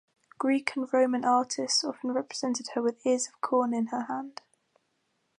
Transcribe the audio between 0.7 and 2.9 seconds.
and Roman artists often represented her